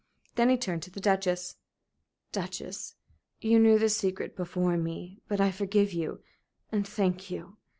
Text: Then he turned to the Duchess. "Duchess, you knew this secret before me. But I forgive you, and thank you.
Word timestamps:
Then 0.33 0.49
he 0.49 0.57
turned 0.57 0.81
to 0.81 0.89
the 0.89 0.99
Duchess. 0.99 1.57
"Duchess, 2.31 2.95
you 3.39 3.59
knew 3.59 3.77
this 3.77 3.95
secret 3.95 4.35
before 4.35 4.75
me. 4.75 5.21
But 5.27 5.39
I 5.39 5.51
forgive 5.51 5.93
you, 5.93 6.23
and 6.71 6.87
thank 6.87 7.29
you. 7.29 7.57